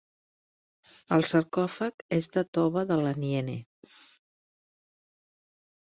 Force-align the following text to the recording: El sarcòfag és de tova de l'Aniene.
El 1.17 1.25
sarcòfag 1.31 2.01
és 2.19 2.31
de 2.37 2.45
tova 2.59 2.85
de 2.93 2.99
l'Aniene. 3.03 3.59